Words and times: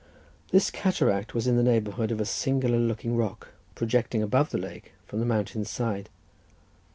This 0.49 0.71
cataract 0.71 1.35
was 1.35 1.45
in 1.45 1.57
the 1.57 1.61
neighbourhood 1.61 2.09
of 2.09 2.19
a 2.19 2.25
singular 2.25 2.79
looking 2.79 3.15
rock, 3.15 3.49
projecting 3.75 4.23
above 4.23 4.49
the 4.49 4.57
lake 4.57 4.93
from 5.05 5.19
the 5.19 5.27
mountain's 5.27 5.69
side. 5.69 6.09